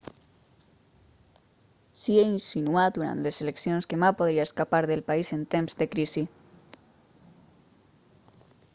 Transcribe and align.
hsieh 1.97 2.23
insinuà 2.29 2.85
durant 2.95 3.21
les 3.27 3.41
eleccions 3.45 3.89
que 3.91 4.01
ma 4.05 4.11
podria 4.21 4.47
escapar 4.49 4.83
del 4.91 5.05
país 5.11 5.31
en 5.37 5.47
temps 5.57 5.79
de 5.83 5.89
crisi 5.97 6.27